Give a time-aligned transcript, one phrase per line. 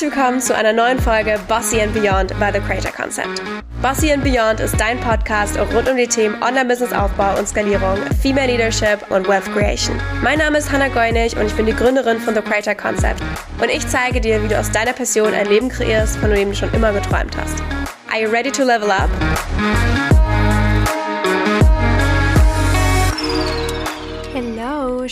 [0.00, 3.42] Herzlich willkommen zu einer neuen Folge Bossy and Beyond by The Creator Concept.
[3.82, 8.98] Bossy and Beyond ist dein Podcast rund um die Themen Online-Business-Aufbau und Skalierung, Female Leadership
[9.10, 9.94] und Wealth Creation.
[10.22, 13.20] Mein Name ist Hannah Goinig und ich bin die Gründerin von The Creator Concept.
[13.60, 16.56] Und ich zeige dir, wie du aus deiner Passion ein Leben kreierst, von dem du
[16.56, 17.62] schon immer geträumt hast.
[18.10, 19.10] Are you ready to level up?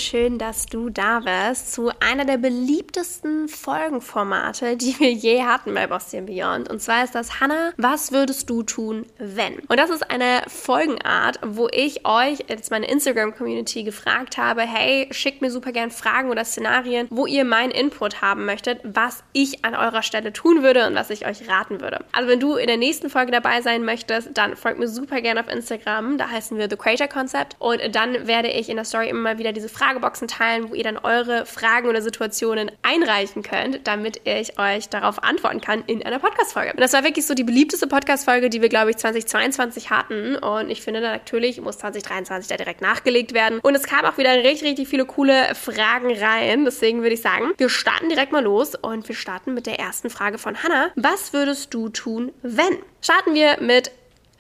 [0.09, 5.87] Schön, dass du da bist zu einer der beliebtesten Folgenformate, die wir je hatten bei
[5.87, 6.71] Boston Beyond.
[6.71, 9.59] Und zwar ist das Hannah, was würdest du tun, wenn?
[9.69, 15.43] Und das ist eine Folgenart, wo ich euch, jetzt meine Instagram-Community, gefragt habe, hey, schickt
[15.43, 19.75] mir super gern Fragen oder Szenarien, wo ihr meinen Input haben möchtet, was ich an
[19.75, 22.03] eurer Stelle tun würde und was ich euch raten würde.
[22.13, 25.37] Also wenn du in der nächsten Folge dabei sein möchtest, dann folgt mir super gern
[25.37, 29.11] auf Instagram, da heißen wir The Creator Concept und dann werde ich in der Story
[29.11, 33.87] immer wieder diese Fragen Frageboxen teilen, wo ihr dann eure Fragen oder Situationen einreichen könnt,
[33.87, 36.73] damit ich euch darauf antworten kann in einer Podcast-Folge.
[36.73, 40.37] Und das war wirklich so die beliebteste Podcast-Folge, die wir, glaube ich, 2022 hatten.
[40.37, 43.59] Und ich finde natürlich muss 2023 da direkt nachgelegt werden.
[43.61, 46.65] Und es kamen auch wieder richtig, richtig viele coole Fragen rein.
[46.65, 50.11] Deswegen würde ich sagen, wir starten direkt mal los und wir starten mit der ersten
[50.11, 50.91] Frage von Hannah.
[50.95, 52.79] Was würdest du tun, wenn?
[53.01, 53.91] Starten wir mit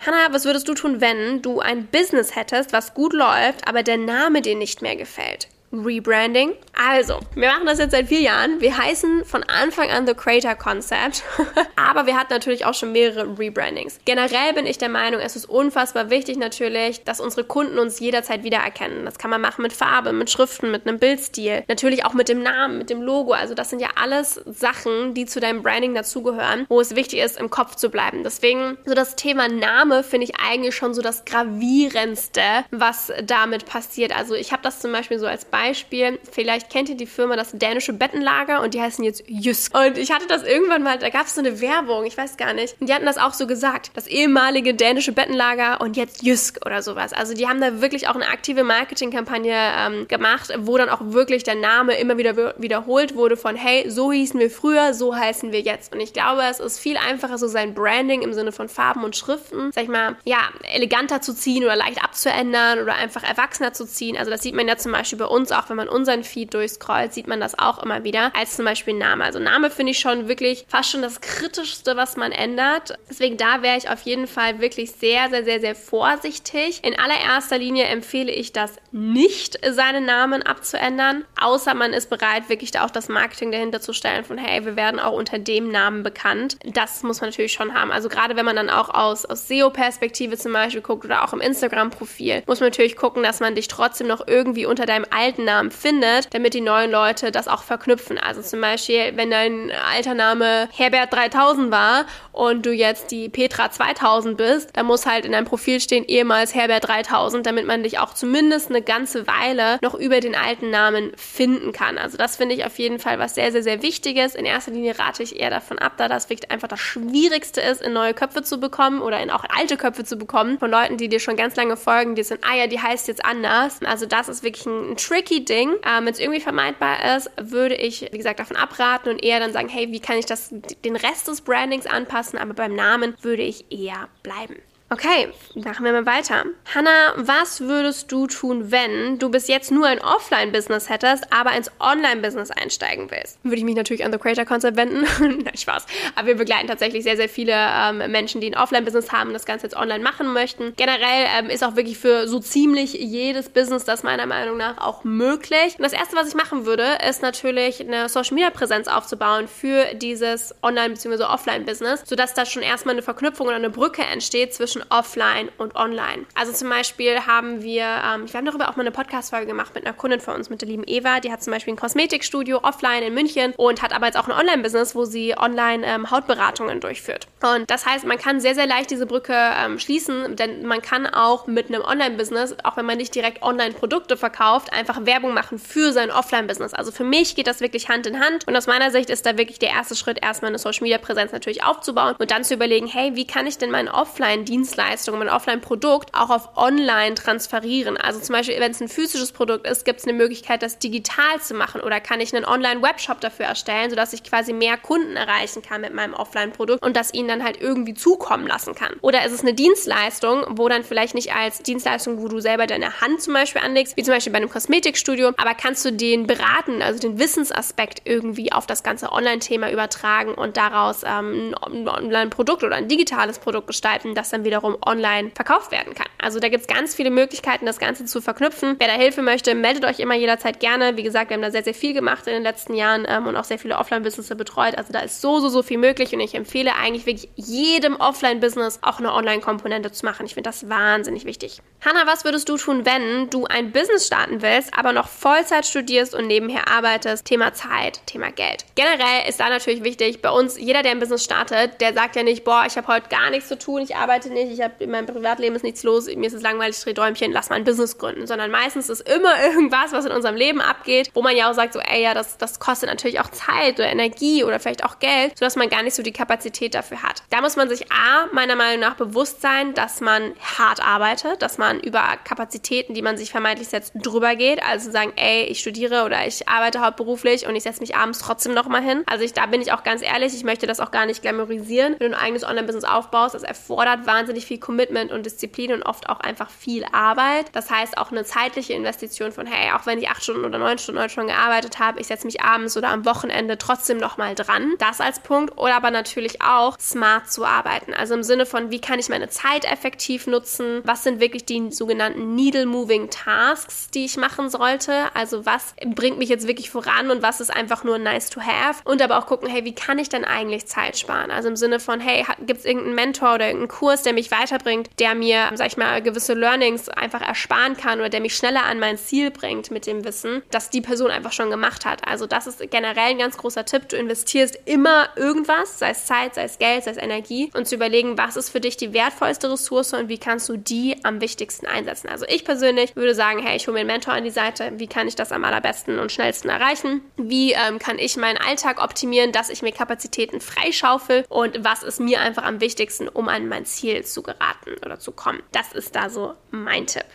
[0.04, 3.97] Hannah, was würdest du tun, wenn du ein Business hättest, was gut läuft, aber der
[3.97, 5.48] Name dir nicht mehr gefällt?
[5.72, 6.55] Rebranding.
[6.74, 8.61] Also, wir machen das jetzt seit vier Jahren.
[8.61, 11.22] Wir heißen von Anfang an The Creator Concept,
[11.77, 13.98] aber wir hatten natürlich auch schon mehrere Rebrandings.
[14.05, 18.44] Generell bin ich der Meinung, es ist unfassbar wichtig natürlich, dass unsere Kunden uns jederzeit
[18.44, 19.05] wiedererkennen.
[19.05, 22.42] Das kann man machen mit Farbe, mit Schriften, mit einem Bildstil, natürlich auch mit dem
[22.42, 23.32] Namen, mit dem Logo.
[23.32, 27.38] Also das sind ja alles Sachen, die zu deinem Branding dazugehören, wo es wichtig ist,
[27.38, 28.25] im Kopf zu bleiben.
[28.25, 34.16] Deswegen so das Thema Name finde ich eigentlich schon so das gravierendste, was damit passiert.
[34.16, 37.34] Also ich habe das zum Beispiel so als Beispiel Beispiel, vielleicht kennt ihr die Firma
[37.34, 39.76] das dänische Bettenlager und die heißen jetzt Jysk.
[39.76, 42.52] Und ich hatte das irgendwann mal, da gab es so eine Werbung, ich weiß gar
[42.52, 42.80] nicht.
[42.80, 46.80] Und die hatten das auch so gesagt, das ehemalige dänische Bettenlager und jetzt Jysk oder
[46.80, 47.12] sowas.
[47.12, 51.42] Also die haben da wirklich auch eine aktive Marketingkampagne ähm, gemacht, wo dann auch wirklich
[51.42, 55.60] der Name immer wieder wiederholt wurde von, hey, so hießen wir früher, so heißen wir
[55.60, 55.92] jetzt.
[55.92, 59.16] Und ich glaube, es ist viel einfacher, so sein Branding im Sinne von Farben und
[59.16, 60.38] Schriften, sag ich mal, ja,
[60.72, 64.16] eleganter zu ziehen oder leicht abzuändern oder einfach erwachsener zu ziehen.
[64.16, 66.54] Also das sieht man ja zum Beispiel bei uns uns auch, wenn man unseren Feed
[66.54, 69.25] durchscrollt, sieht man das auch immer wieder, als zum Beispiel Name.
[69.25, 72.98] Also Name finde ich schon wirklich fast schon das Kritischste, was man ändert.
[73.09, 76.81] Deswegen da wäre ich auf jeden Fall wirklich sehr, sehr, sehr, sehr vorsichtig.
[76.84, 82.70] In allererster Linie empfehle ich das nicht, seinen Namen abzuändern, außer man ist bereit, wirklich
[82.70, 86.03] da auch das Marketing dahinter zu stellen von, hey, wir werden auch unter dem Namen
[86.03, 86.59] bekannt.
[86.65, 87.91] Das muss man natürlich schon haben.
[87.91, 91.41] Also gerade wenn man dann auch aus, aus SEO-Perspektive zum Beispiel guckt oder auch im
[91.41, 95.44] Instagram-Profil, muss man natürlich gucken, dass man dich trotzdem noch irgendwie unter deinem alten alten
[95.44, 98.19] Namen findet, damit die neuen Leute das auch verknüpfen.
[98.19, 103.71] Also zum Beispiel, wenn dein alter Name Herbert 3000 war und du jetzt die Petra
[103.71, 107.98] 2000 bist, dann muss halt in deinem Profil stehen ehemals Herbert 3000, damit man dich
[107.98, 111.98] auch zumindest eine ganze Weile noch über den alten Namen finden kann.
[111.98, 114.34] Also das finde ich auf jeden Fall was sehr, sehr, sehr Wichtiges.
[114.34, 117.82] In erster Linie rate ich eher davon ab, da das wirklich einfach das Schwierigste ist,
[117.82, 121.09] in neue Köpfe zu bekommen oder in auch alte Köpfe zu bekommen von Leuten, die
[121.09, 123.81] dir schon ganz lange folgen, die sind, ah ja, die heißt jetzt anders.
[123.84, 125.71] Also das ist wirklich ein, ein Trick Tricky-Ding.
[125.84, 129.53] Ähm, Wenn es irgendwie vermeidbar ist, würde ich, wie gesagt, davon abraten und eher dann
[129.53, 130.50] sagen, hey, wie kann ich das,
[130.84, 134.56] den Rest des Brandings anpassen, aber beim Namen würde ich eher bleiben.
[134.91, 136.44] Okay, machen wir mal weiter.
[136.75, 141.71] Hanna, was würdest du tun, wenn du bis jetzt nur ein Offline-Business hättest, aber ins
[141.78, 143.38] Online-Business einsteigen willst?
[143.43, 145.04] Würde ich mich natürlich an The Creator Concept wenden.
[145.44, 145.84] Nein, Spaß.
[146.15, 149.66] Aber wir begleiten tatsächlich sehr, sehr viele ähm, Menschen, die ein Offline-Business haben, das Ganze
[149.66, 150.72] jetzt online machen möchten.
[150.77, 155.04] Generell ähm, ist auch wirklich für so ziemlich jedes Business das meiner Meinung nach auch
[155.04, 155.75] möglich.
[155.77, 160.94] Und das erste, was ich machen würde, ist natürlich eine Social-Media-Präsenz aufzubauen für dieses Online-
[160.94, 161.25] bzw.
[161.25, 165.75] Offline-Business, sodass da schon erstmal eine Verknüpfung oder eine Brücke entsteht zwischen zwischen offline und
[165.77, 166.27] online.
[166.34, 169.87] Also zum Beispiel haben wir, ähm, wir haben darüber auch mal eine Podcast-Folge gemacht mit
[169.87, 171.21] einer Kundin von uns, mit der lieben Eva.
[171.21, 174.33] Die hat zum Beispiel ein Kosmetikstudio offline in München und hat aber jetzt auch ein
[174.33, 177.27] Online-Business, wo sie online ähm, Hautberatungen durchführt.
[177.42, 181.07] Und das heißt, man kann sehr, sehr leicht diese Brücke ähm, schließen, denn man kann
[181.07, 185.92] auch mit einem Online-Business, auch wenn man nicht direkt Online-Produkte verkauft, einfach Werbung machen für
[185.92, 186.74] sein Offline-Business.
[186.74, 189.39] Also für mich geht das wirklich Hand in Hand und aus meiner Sicht ist da
[189.39, 193.27] wirklich der erste Schritt, erstmal eine Social-Media-Präsenz natürlich aufzubauen und dann zu überlegen, hey, wie
[193.27, 197.97] kann ich denn meinen Offline-Dienst Offline-Dienstleistung, mein Offline-Produkt auch auf Online transferieren.
[197.97, 201.41] Also zum Beispiel, wenn es ein physisches Produkt ist, gibt es eine Möglichkeit, das digital
[201.41, 205.62] zu machen oder kann ich einen Online-Webshop dafür erstellen, sodass ich quasi mehr Kunden erreichen
[205.62, 208.94] kann mit meinem Offline-Produkt und das ihnen dann halt irgendwie zukommen lassen kann.
[209.00, 213.00] Oder ist es eine Dienstleistung, wo dann vielleicht nicht als Dienstleistung, wo du selber deine
[213.00, 216.82] Hand zum Beispiel anlegst, wie zum Beispiel bei einem Kosmetikstudio, aber kannst du den beraten,
[216.82, 222.76] also den Wissensaspekt irgendwie auf das ganze Online-Thema übertragen und daraus ähm, ein Online-Produkt oder
[222.76, 226.07] ein digitales Produkt gestalten, das dann wiederum online verkauft werden kann.
[226.19, 228.77] Also da gibt es ganz viele Möglichkeiten, das Ganze zu verknüpfen.
[228.78, 230.97] Wer da Hilfe möchte, meldet euch immer jederzeit gerne.
[230.97, 233.37] Wie gesagt, wir haben da sehr, sehr viel gemacht in den letzten Jahren ähm, und
[233.37, 234.77] auch sehr viele Offline-Businesses betreut.
[234.77, 238.81] Also da ist so, so, so viel möglich und ich empfehle eigentlich wirklich jedem Offline-Business
[238.83, 240.27] auch eine Online-Komponente zu machen.
[240.27, 241.60] Ich finde das wahnsinnig wichtig.
[241.84, 246.15] Hanna, was würdest du tun, wenn du ein Business starten willst, aber noch Vollzeit studierst
[246.15, 247.25] und nebenher arbeitest?
[247.25, 248.65] Thema Zeit, Thema Geld.
[248.75, 252.25] Generell ist da natürlich wichtig, bei uns, jeder, der ein Business startet, der sagt ja
[252.25, 254.91] nicht, boah, ich habe heute gar nichts zu tun, ich arbeite nicht, ich habe in
[254.91, 257.64] meinem Privatleben ist nichts los, mir ist es langweilig, ich drehe Däumchen, lass mal ein
[257.64, 258.26] Business gründen.
[258.26, 261.73] Sondern meistens ist immer irgendwas, was in unserem Leben abgeht, wo man ja auch sagt,
[261.73, 265.38] so, ey, ja, das, das kostet natürlich auch Zeit oder Energie oder vielleicht auch Geld,
[265.38, 267.23] sodass man gar nicht so die Kapazität dafür hat.
[267.30, 271.59] Da muss man sich A, meiner Meinung nach bewusst sein, dass man hart arbeitet, dass
[271.59, 274.62] man über Kapazitäten, die man sich vermeintlich setzt, drüber geht.
[274.62, 278.54] Also sagen, ey, ich studiere oder ich arbeite hauptberuflich und ich setze mich abends trotzdem
[278.54, 279.02] nochmal hin.
[279.06, 281.97] Also ich, da bin ich auch ganz ehrlich, ich möchte das auch gar nicht glamourisieren.
[281.99, 284.06] Wenn du ein eigenes Online-Business aufbaust, das erfordert
[284.38, 287.46] wahnsinnig viel Commitment und Disziplin und oft auch einfach viel Arbeit.
[287.52, 290.78] Das heißt auch eine zeitliche Investition von, hey, auch wenn ich acht Stunden oder neun
[290.78, 294.75] Stunden, neun Stunden gearbeitet habe, ich setze mich abends oder am Wochenende trotzdem nochmal dran.
[294.78, 295.56] Das als Punkt.
[295.58, 297.94] Oder aber natürlich auch smart zu arbeiten.
[297.94, 300.80] Also im Sinne von, wie kann ich meine Zeit effektiv nutzen?
[300.85, 304.92] Was sind wirklich die sogenannten Needle-Moving Tasks, die ich machen sollte?
[305.14, 308.82] Also was bringt mich jetzt wirklich voran und was ist einfach nur nice to have?
[308.85, 311.30] Und aber auch gucken, hey, wie kann ich denn eigentlich Zeit sparen?
[311.30, 314.90] Also im Sinne von, hey, gibt es irgendeinen Mentor oder irgendeinen Kurs, der mich weiterbringt,
[314.99, 318.80] der mir, sag ich mal, gewisse Learnings einfach ersparen kann oder der mich schneller an
[318.80, 322.06] mein Ziel bringt mit dem Wissen, das die Person einfach schon gemacht hat.
[322.06, 323.88] Also das ist generell ein ganz großer Tipp.
[323.88, 327.76] Du investierst immer irgendwas, sei es Zeit, sei es Geld, sei es Energie und zu
[327.76, 331.66] überlegen, was ist für dich die wertvollste Ressource und wie kannst du die am wichtigsten
[331.66, 332.09] einsetzen.
[332.09, 334.73] Also ich persönlich würde sagen, hey, ich hole mir einen Mentor an die Seite.
[334.76, 337.02] Wie kann ich das am allerbesten und schnellsten erreichen?
[337.16, 341.25] Wie ähm, kann ich meinen Alltag optimieren, dass ich mir Kapazitäten freischaufel?
[341.28, 345.12] Und was ist mir einfach am wichtigsten, um an mein Ziel zu geraten oder zu
[345.12, 345.43] kommen?
[345.52, 347.07] Das ist da so mein Tipp.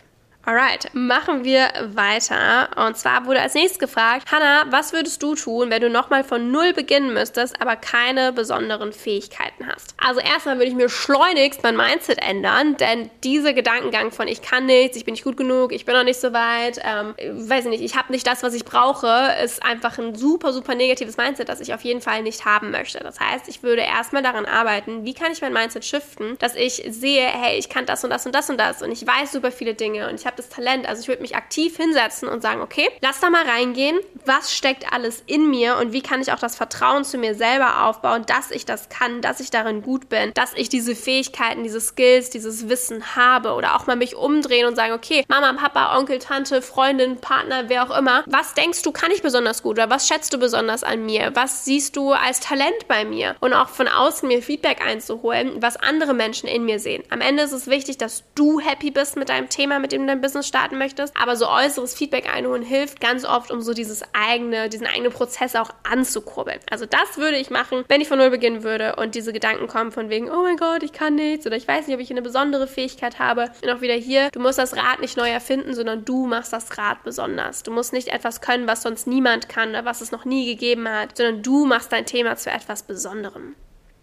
[0.46, 2.68] Alright, machen wir weiter.
[2.76, 6.50] Und zwar wurde als nächstes gefragt, Hannah, was würdest du tun, wenn du nochmal von
[6.50, 9.94] Null beginnen müsstest, aber keine besonderen Fähigkeiten hast?
[9.96, 14.66] Also erstmal würde ich mir schleunigst mein Mindset ändern, denn dieser Gedankengang von ich kann
[14.66, 17.14] nichts, ich bin nicht gut genug, ich bin noch nicht so weit, ähm,
[17.48, 20.74] weiß ich nicht, ich habe nicht das, was ich brauche, ist einfach ein super, super
[20.74, 22.98] negatives Mindset, das ich auf jeden Fall nicht haben möchte.
[22.98, 26.84] Das heißt, ich würde erstmal daran arbeiten, wie kann ich mein Mindset shiften, dass ich
[26.90, 29.50] sehe, hey, ich kann das und das und das und das und ich weiß super
[29.50, 30.88] viele Dinge und ich habe habe das Talent.
[30.88, 33.98] Also ich würde mich aktiv hinsetzen und sagen, okay, lass da mal reingehen.
[34.26, 37.84] Was steckt alles in mir und wie kann ich auch das Vertrauen zu mir selber
[37.84, 41.80] aufbauen, dass ich das kann, dass ich darin gut bin, dass ich diese Fähigkeiten, diese
[41.80, 46.18] Skills, dieses Wissen habe oder auch mal mich umdrehen und sagen, okay, Mama, Papa, Onkel,
[46.18, 50.08] Tante, Freundin, Partner, wer auch immer, was denkst du, kann ich besonders gut oder was
[50.08, 51.30] schätzt du besonders an mir?
[51.34, 53.36] Was siehst du als Talent bei mir?
[53.40, 57.02] Und auch von außen mir Feedback einzuholen, was andere Menschen in mir sehen.
[57.10, 60.20] Am Ende ist es wichtig, dass du happy bist mit deinem Thema, mit dem dein
[60.24, 61.14] Business starten möchtest.
[61.20, 65.54] Aber so äußeres Feedback einholen hilft ganz oft, um so dieses eigene, diesen eigenen Prozess
[65.54, 66.60] auch anzukurbeln.
[66.70, 69.92] Also das würde ich machen, wenn ich von Null beginnen würde und diese Gedanken kommen
[69.92, 72.22] von wegen, oh mein Gott, ich kann nichts oder ich weiß nicht, ob ich eine
[72.22, 73.50] besondere Fähigkeit habe.
[73.62, 76.78] Und auch wieder hier, du musst das Rad nicht neu erfinden, sondern du machst das
[76.78, 77.62] Rad besonders.
[77.62, 80.88] Du musst nicht etwas können, was sonst niemand kann oder was es noch nie gegeben
[80.88, 83.56] hat, sondern du machst dein Thema zu etwas Besonderem.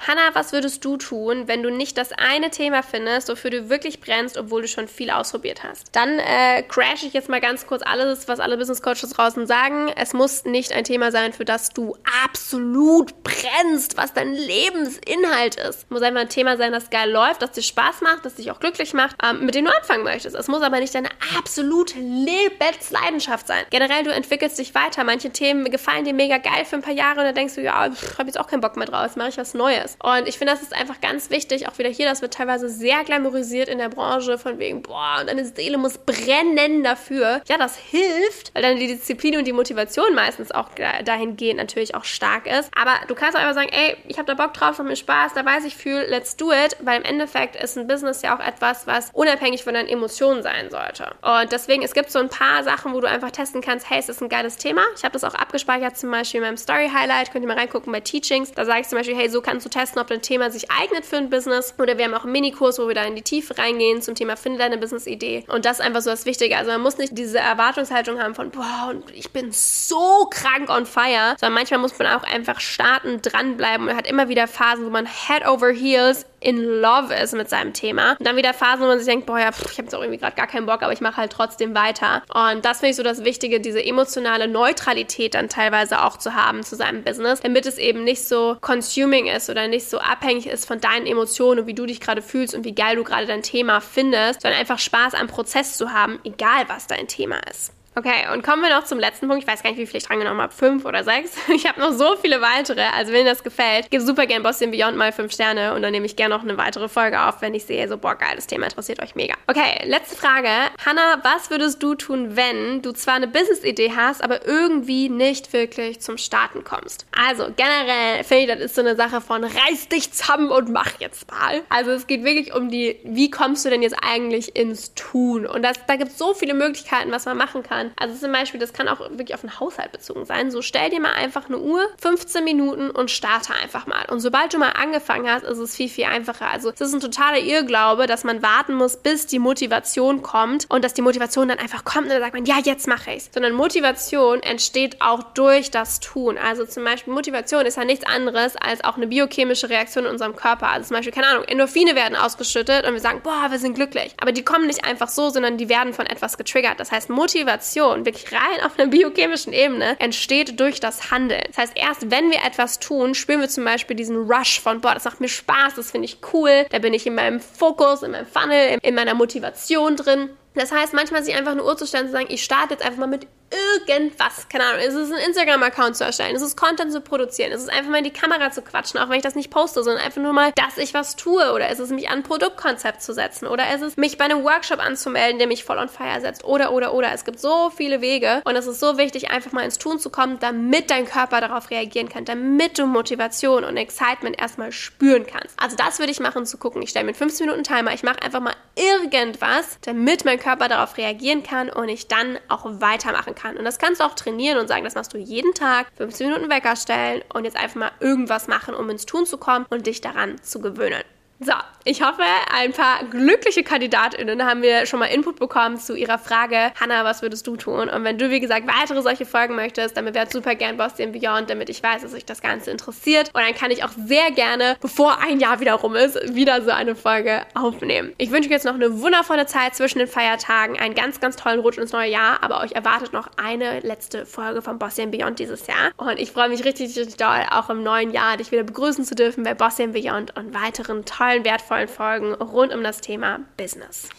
[0.07, 3.99] Hanna, was würdest du tun, wenn du nicht das eine Thema findest, wofür du wirklich
[3.99, 5.95] brennst, obwohl du schon viel ausprobiert hast?
[5.95, 9.91] Dann äh, crash ich jetzt mal ganz kurz alles, was alle Business Coaches draußen sagen.
[9.95, 15.83] Es muss nicht ein Thema sein, für das du absolut brennst, was dein Lebensinhalt ist.
[15.83, 18.49] Es muss einfach ein Thema sein, das geil läuft, das dir Spaß macht, das dich
[18.49, 20.35] auch glücklich macht, ähm, mit dem du anfangen möchtest.
[20.35, 23.65] Es muss aber nicht deine absolute Lebensleidenschaft sein.
[23.69, 25.03] Generell, du entwickelst dich weiter.
[25.03, 27.85] Manche Themen gefallen dir mega geil für ein paar Jahre und dann denkst du, ja,
[27.85, 30.03] ich habe jetzt auch keinen Bock mehr drauf, jetzt mache ich was Neues ist.
[30.03, 33.03] Und ich finde, das ist einfach ganz wichtig, auch wieder hier, das wird teilweise sehr
[33.03, 37.41] glamourisiert in der Branche, von wegen, boah, deine Seele muss brennen dafür.
[37.47, 40.69] Ja, das hilft, weil dann die Disziplin und die Motivation meistens auch
[41.05, 42.69] dahingehend natürlich auch stark ist.
[42.79, 45.33] Aber du kannst auch einfach sagen, ey, ich habe da Bock drauf, macht mir Spaß,
[45.33, 48.45] da weiß ich viel, let's do it, weil im Endeffekt ist ein Business ja auch
[48.45, 51.13] etwas, was unabhängig von deinen Emotionen sein sollte.
[51.21, 54.09] Und deswegen, es gibt so ein paar Sachen, wo du einfach testen kannst, hey, ist
[54.09, 54.81] das ein geiles Thema?
[54.95, 57.91] Ich habe das auch abgespeichert, zum Beispiel in meinem Story Highlight, könnt ihr mal reingucken
[57.91, 58.51] bei Teachings.
[58.51, 60.69] Da sage ich zum Beispiel, hey, so kannst du testen, testen, ob dein Thema sich
[60.71, 61.73] eignet für ein Business.
[61.79, 64.35] Oder wir haben auch einen Minikurs, wo wir da in die Tiefe reingehen zum Thema
[64.35, 65.45] Finde deine Business-Idee.
[65.47, 66.57] Und das ist einfach so das Wichtige.
[66.57, 71.35] Also man muss nicht diese Erwartungshaltung haben von, boah, ich bin so krank on fire,
[71.39, 75.05] sondern manchmal muss man auch einfach starten, dranbleiben und hat immer wieder Phasen, wo man
[75.05, 78.15] head over heels in love ist mit seinem Thema.
[78.19, 80.01] Und dann wieder Phasen, wo man sich denkt, boah, ja, pff, ich habe jetzt auch
[80.01, 82.23] irgendwie gerade gar keinen Bock, aber ich mache halt trotzdem weiter.
[82.33, 86.63] Und das finde ich so das Wichtige, diese emotionale Neutralität dann teilweise auch zu haben
[86.63, 90.65] zu seinem Business, damit es eben nicht so consuming ist oder nicht so abhängig ist
[90.65, 93.43] von deinen Emotionen und wie du dich gerade fühlst und wie geil du gerade dein
[93.43, 97.71] Thema findest, sondern einfach Spaß am Prozess zu haben, egal was dein Thema ist.
[97.93, 99.43] Okay, und kommen wir noch zum letzten Punkt.
[99.43, 100.53] Ich weiß gar nicht, wie viel ich dran genommen habe.
[100.53, 101.31] Fünf oder sechs.
[101.61, 102.81] Ich habe noch so viele weitere.
[102.81, 105.91] Also wenn dir das gefällt, gib super gern Boston Beyond mal fünf Sterne und dann
[105.91, 108.47] nehme ich gerne noch eine weitere Folge auf, wenn ich sehe, so boah, geil, das
[108.47, 109.35] Thema interessiert euch mega.
[109.47, 110.47] Okay, letzte Frage.
[110.83, 115.99] Hanna, was würdest du tun, wenn du zwar eine Business-Idee hast, aber irgendwie nicht wirklich
[115.99, 117.05] zum Starten kommst?
[117.11, 120.99] Also generell finde ich, das ist so eine Sache von reiß dich zusammen und mach
[120.99, 121.61] jetzt mal.
[121.69, 125.45] Also es geht wirklich um die, wie kommst du denn jetzt eigentlich ins Tun?
[125.45, 127.91] Und das, da gibt es so viele Möglichkeiten, was man machen kann kann.
[127.97, 130.51] Also zum Beispiel, das kann auch wirklich auf den Haushalt bezogen sein.
[130.51, 134.05] So stell dir mal einfach eine Uhr, 15 Minuten und starte einfach mal.
[134.09, 136.49] Und sobald du mal angefangen hast, ist es viel, viel einfacher.
[136.49, 140.83] Also es ist ein totaler Irrglaube, dass man warten muss, bis die Motivation kommt und
[140.83, 143.29] dass die Motivation dann einfach kommt und dann sagt man, ja, jetzt mache ich's.
[143.33, 146.37] Sondern Motivation entsteht auch durch das Tun.
[146.37, 150.35] Also zum Beispiel Motivation ist ja nichts anderes als auch eine biochemische Reaktion in unserem
[150.35, 150.69] Körper.
[150.69, 154.13] Also zum Beispiel, keine Ahnung, Endorphine werden ausgeschüttet und wir sagen, boah, wir sind glücklich.
[154.19, 156.79] Aber die kommen nicht einfach so, sondern die werden von etwas getriggert.
[156.79, 161.41] Das heißt, Motivation Motivation, wirklich rein auf einer biochemischen Ebene, entsteht durch das Handeln.
[161.47, 164.93] Das heißt, erst wenn wir etwas tun, spüren wir zum Beispiel diesen Rush von, boah,
[164.93, 168.11] das macht mir Spaß, das finde ich cool, da bin ich in meinem Fokus, in
[168.11, 170.29] meinem Funnel, in meiner Motivation drin.
[170.53, 172.85] Das heißt, manchmal sich einfach eine Uhr zu stellen und zu sagen, ich starte jetzt
[172.85, 176.91] einfach mal mit irgendwas, keine Ahnung, ist es ein Instagram-Account zu erstellen, ist es Content
[176.91, 179.35] zu produzieren, ist es einfach mal in die Kamera zu quatschen, auch wenn ich das
[179.35, 182.19] nicht poste, sondern einfach nur mal, dass ich was tue oder ist es mich an
[182.19, 185.77] ein Produktkonzept zu setzen oder ist es mich bei einem Workshop anzumelden, der mich voll
[185.77, 187.11] on fire setzt oder, oder, oder.
[187.13, 190.09] Es gibt so viele Wege und es ist so wichtig, einfach mal ins Tun zu
[190.09, 195.59] kommen, damit dein Körper darauf reagieren kann, damit du Motivation und Excitement erstmal spüren kannst.
[195.59, 198.03] Also das würde ich machen, zu gucken, ich stelle mir einen 15 Minuten Timer, ich
[198.03, 203.35] mache einfach mal irgendwas, damit mein Körper darauf reagieren kann und ich dann auch weitermachen
[203.35, 203.57] kann kann.
[203.57, 206.49] Und das kannst du auch trainieren und sagen, das machst du jeden Tag, 15 Minuten
[206.49, 210.01] Wecker stellen und jetzt einfach mal irgendwas machen, um ins Tun zu kommen und dich
[210.01, 211.03] daran zu gewöhnen.
[211.43, 212.21] So, ich hoffe,
[212.53, 217.23] ein paar glückliche KandidatInnen haben wir schon mal Input bekommen zu ihrer Frage, Hanna, was
[217.23, 217.89] würdest du tun?
[217.89, 221.49] Und wenn du, wie gesagt, weitere solche Folgen möchtest, dann bewerb super gern Boston Beyond,
[221.49, 223.31] damit ich weiß, dass sich das Ganze interessiert.
[223.33, 226.69] Und dann kann ich auch sehr gerne, bevor ein Jahr wieder rum ist, wieder so
[226.69, 228.13] eine Folge aufnehmen.
[228.19, 231.61] Ich wünsche euch jetzt noch eine wundervolle Zeit zwischen den Feiertagen, einen ganz, ganz tollen
[231.61, 235.65] Rutsch ins neue Jahr, aber euch erwartet noch eine letzte Folge von Boston Beyond dieses
[235.65, 235.89] Jahr.
[235.97, 239.15] Und ich freue mich richtig, richtig doll, auch im neuen Jahr dich wieder begrüßen zu
[239.15, 244.09] dürfen bei Boston Beyond und weiteren tollen, wertvollen Folgen rund um das Thema Business.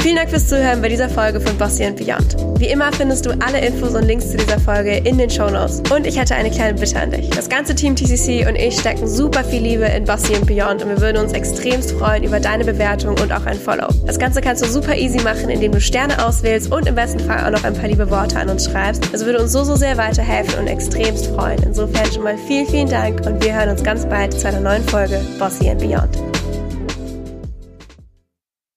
[0.00, 2.34] Vielen Dank fürs Zuhören bei dieser Folge von Bossy and Beyond.
[2.58, 5.82] Wie immer findest du alle Infos und Links zu dieser Folge in den Show Notes.
[5.94, 7.28] Und ich hätte eine kleine Bitte an dich.
[7.28, 10.88] Das ganze Team TCC und ich stecken super viel Liebe in Bossy and Beyond und
[10.88, 13.88] wir würden uns extremst freuen über deine Bewertung und auch ein Follow.
[14.06, 17.44] Das Ganze kannst du super easy machen, indem du Sterne auswählst und im besten Fall
[17.46, 19.12] auch noch ein paar liebe Worte an uns schreibst.
[19.12, 21.62] Das würde uns so, so sehr weiterhelfen und extremst freuen.
[21.62, 24.84] Insofern schon mal vielen, vielen Dank und wir hören uns ganz bald zu einer neuen
[24.84, 26.29] Folge Bossy and Beyond.